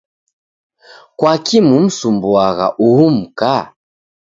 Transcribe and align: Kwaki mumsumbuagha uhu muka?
Kwaki 1.17 1.57
mumsumbuagha 1.67 2.67
uhu 2.87 3.05
muka? 3.17 3.53